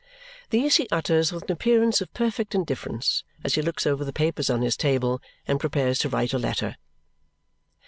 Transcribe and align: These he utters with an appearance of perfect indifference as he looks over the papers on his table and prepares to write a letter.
These 0.49 0.77
he 0.77 0.87
utters 0.89 1.31
with 1.31 1.43
an 1.43 1.51
appearance 1.51 2.01
of 2.01 2.11
perfect 2.11 2.55
indifference 2.55 3.23
as 3.43 3.53
he 3.53 3.61
looks 3.61 3.85
over 3.85 4.03
the 4.03 4.11
papers 4.11 4.49
on 4.49 4.63
his 4.63 4.75
table 4.75 5.21
and 5.47 5.59
prepares 5.59 5.99
to 5.99 6.09
write 6.09 6.33
a 6.33 6.39
letter. 6.39 6.77